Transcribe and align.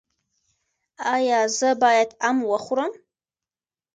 ایا 1.15 1.39
زه 1.57 1.69
باید 1.81 2.09
ام 2.27 2.37
وخورم؟ 2.51 2.93